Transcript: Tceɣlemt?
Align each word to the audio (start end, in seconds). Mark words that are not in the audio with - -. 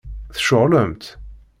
Tceɣlemt? 0.35 1.03